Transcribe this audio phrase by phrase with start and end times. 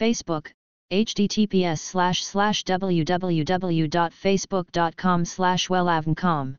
[0.00, 0.52] Facebook,
[0.90, 6.56] https slash slash www.facebook.com slash wellavncom.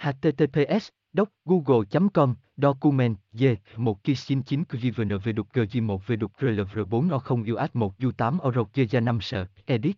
[0.00, 6.32] Https doc google.com document d 1 kisin 9 grivn v đục g 1 v đục
[6.40, 9.96] rlv 4 o 0 u 1 u 8 euro gia 5 sợ edit.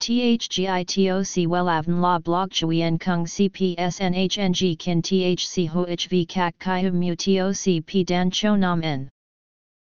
[0.00, 7.80] THGITOC Wellavn La Blog Chuyen Kung CPS NHNG Kin THC HOHV Kak Kai Mu TOC
[7.86, 9.08] P Dan Cho Nam N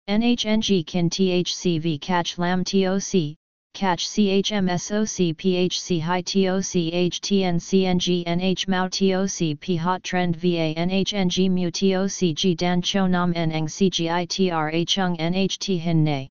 [0.08, 3.36] NHNG kin THCV catch lam TOC,
[3.74, 6.72] catch CHMSOC PHC high TOC
[7.12, 13.32] HTN CNG NH TOC P hot trend VA NHNG mu TOC G Dan Cho Nam
[13.32, 16.30] Neng CGITRA Chung NHT Hin Ne.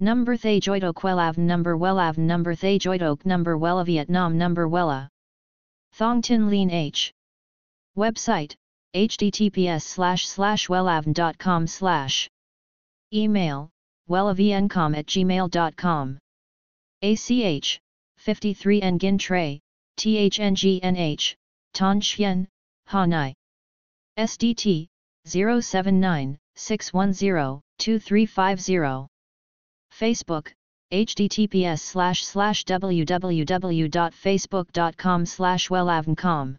[0.00, 5.08] Number Thay Joidok Number Wellav Number Thay Joidok Number Wella Vietnam Number Wella.
[5.92, 7.12] Thong Tin Lean H.
[7.94, 8.54] Website
[8.94, 12.30] https slash slash wellavn.com slash
[13.14, 13.70] Email,
[14.08, 16.18] wellavncom at gmail.com.
[17.02, 17.80] ACH,
[18.18, 19.60] 53 Nguyen Tray,
[19.98, 21.34] THNGNH,
[21.72, 22.46] Ton Chien,
[22.88, 23.34] Hanai.
[24.18, 24.86] SDT,
[25.24, 29.06] 079 610 2350.
[29.92, 30.52] Facebook,
[30.92, 36.56] https slash slash www.facebook.com slash wellavncom.